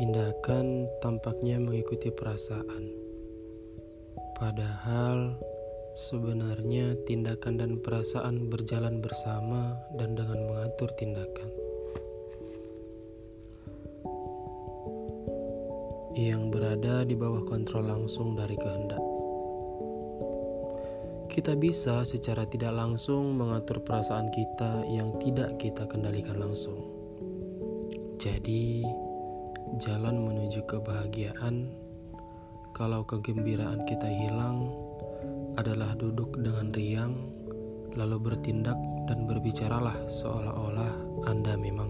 [0.00, 2.88] Tindakan tampaknya mengikuti perasaan,
[4.32, 5.36] padahal
[5.92, 11.52] sebenarnya tindakan dan perasaan berjalan bersama dan dengan mengatur tindakan.
[16.16, 19.04] Yang berada di bawah kontrol langsung dari kehendak.
[21.28, 26.88] Kita bisa secara tidak langsung mengatur perasaan kita yang tidak kita kendalikan langsung.
[28.16, 28.84] Jadi,
[29.80, 31.72] jalan menuju kebahagiaan,
[32.76, 34.68] kalau kegembiraan kita hilang,
[35.56, 37.16] adalah duduk dengan riang,
[37.96, 38.76] lalu bertindak
[39.08, 41.89] dan berbicaralah seolah-olah Anda memang